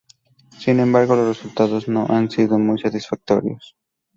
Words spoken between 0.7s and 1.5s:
embargo, los